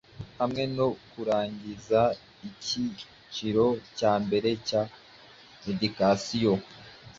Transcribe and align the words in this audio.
Hamwe 0.39 0.63
no 0.77 0.87
kurangiza 1.09 2.01
icyiciro 2.47 3.65
cya 3.97 4.13
mbere 4.25 4.49
cya 4.67 4.81
Educasiyo 5.71 6.53